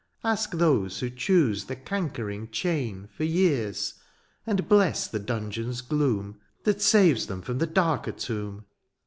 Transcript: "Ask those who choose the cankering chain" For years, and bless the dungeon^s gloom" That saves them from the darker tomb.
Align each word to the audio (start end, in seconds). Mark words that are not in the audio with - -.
"Ask 0.23 0.53
those 0.53 0.99
who 0.99 1.11
choose 1.11 1.65
the 1.65 1.75
cankering 1.75 2.49
chain" 2.49 3.07
For 3.15 3.23
years, 3.23 3.93
and 4.47 4.67
bless 4.67 5.07
the 5.07 5.19
dungeon^s 5.19 5.87
gloom" 5.87 6.39
That 6.63 6.81
saves 6.81 7.27
them 7.27 7.43
from 7.43 7.59
the 7.59 7.67
darker 7.67 8.11
tomb. 8.13 8.65